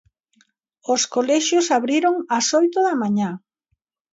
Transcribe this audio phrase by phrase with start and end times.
[0.93, 3.29] Os colexios abriron ás oito da mañá.